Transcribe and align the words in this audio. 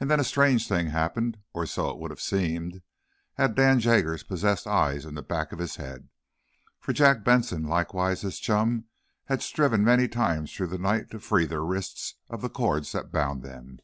And 0.00 0.10
then 0.10 0.18
a 0.20 0.24
strange 0.24 0.68
thing 0.68 0.86
happened, 0.86 1.36
or 1.52 1.66
so 1.66 1.90
it 1.90 1.98
would 1.98 2.10
have 2.10 2.18
seemed, 2.18 2.80
had 3.34 3.54
Dan 3.54 3.78
Jaggers 3.78 4.22
possessed 4.22 4.66
eyes 4.66 5.04
in 5.04 5.16
the 5.16 5.22
back 5.22 5.52
of 5.52 5.58
his 5.58 5.76
head. 5.76 6.08
For 6.80 6.94
Jack 6.94 7.22
Benson 7.24 7.62
likewise 7.64 8.22
his 8.22 8.38
chum 8.38 8.86
had 9.26 9.42
striven 9.42 9.84
many 9.84 10.08
times 10.08 10.50
through 10.50 10.68
the 10.68 10.78
night 10.78 11.10
to 11.10 11.20
free 11.20 11.44
their 11.44 11.62
wrists 11.62 12.14
of 12.30 12.40
the 12.40 12.48
cords 12.48 12.92
that 12.92 13.12
bound 13.12 13.42
them. 13.42 13.80